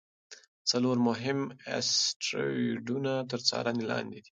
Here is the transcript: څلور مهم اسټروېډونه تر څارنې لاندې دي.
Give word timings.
څلور 0.69 0.97
مهم 1.07 1.39
اسټروېډونه 1.77 3.11
تر 3.31 3.39
څارنې 3.47 3.83
لاندې 3.91 4.19
دي. 4.23 4.29